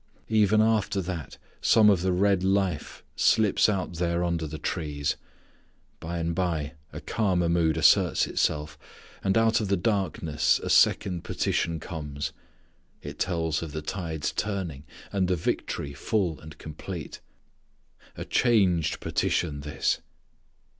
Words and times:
Even 0.29 0.61
after 0.63 0.99
that 0.99 1.37
some 1.61 1.87
of 1.87 2.01
the 2.01 2.11
red 2.11 2.43
life 2.43 3.03
slips 3.15 3.69
out 3.69 3.97
there 3.97 4.23
under 4.23 4.47
the 4.47 4.57
trees. 4.57 5.15
By 5.99 6.17
and 6.17 6.33
by 6.33 6.73
a 6.91 6.99
calmer 6.99 7.47
mood 7.47 7.77
asserts 7.77 8.25
itself, 8.25 8.79
and 9.23 9.37
out 9.37 9.61
of 9.61 9.67
the 9.67 9.77
darkness 9.77 10.57
a 10.63 10.71
second 10.71 11.23
petition 11.23 11.79
comes. 11.79 12.33
It 13.03 13.19
tells 13.19 13.61
of 13.61 13.73
the 13.73 13.83
tide's 13.83 14.31
turning, 14.31 14.85
and 15.11 15.27
the 15.27 15.35
victory 15.35 15.93
full 15.93 16.39
and 16.39 16.57
complete. 16.57 17.21
A 18.15 18.25
changed, 18.25 19.01
petition 19.01 19.59
this! 19.59 20.01